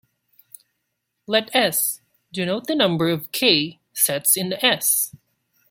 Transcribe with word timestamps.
Let 1.27 1.55
"s" 1.55 2.01
denote 2.33 2.65
the 2.65 2.73
number 2.73 3.09
of 3.09 3.31
"k"-sets 3.31 4.35
in 4.35 4.51
"S". 4.53 5.13